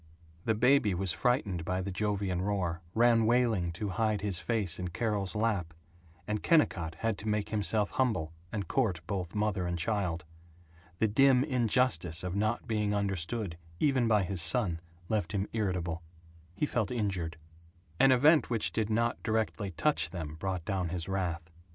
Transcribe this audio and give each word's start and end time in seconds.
The 0.45 0.55
baby 0.55 0.95
was 0.95 1.13
frightened 1.13 1.63
by 1.63 1.79
the 1.79 1.91
Jovian 1.91 2.41
roar; 2.41 2.81
ran 2.95 3.27
wailing 3.27 3.71
to 3.73 3.89
hide 3.89 4.21
his 4.21 4.39
face 4.39 4.79
in 4.79 4.87
Carol's 4.87 5.35
lap; 5.35 5.75
and 6.25 6.41
Kennicott 6.41 6.95
had 7.01 7.19
to 7.19 7.27
make 7.27 7.49
himself 7.49 7.91
humble 7.91 8.33
and 8.51 8.67
court 8.67 9.01
both 9.05 9.35
mother 9.35 9.67
and 9.67 9.77
child. 9.77 10.25
The 10.97 11.07
dim 11.07 11.43
injustice 11.43 12.23
of 12.23 12.35
not 12.35 12.67
being 12.67 12.95
understood 12.95 13.59
even 13.79 14.07
by 14.07 14.23
his 14.23 14.41
son 14.41 14.79
left 15.07 15.33
him 15.33 15.47
irritable. 15.53 16.01
He 16.55 16.65
felt 16.65 16.89
injured. 16.89 17.37
An 17.99 18.11
event 18.11 18.49
which 18.49 18.71
did 18.71 18.89
not 18.89 19.21
directly 19.21 19.69
touch 19.69 20.09
them 20.09 20.33
brought 20.39 20.65
down 20.65 20.89
his 20.89 21.07
wrath. 21.07 21.51